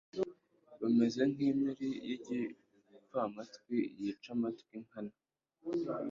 bameze 0.81 1.21
nk'impiri 1.31 1.87
y'igipfamatwi, 2.07 3.77
yica 3.99 4.29
amatwi 4.35 4.75
nkana 4.85 5.15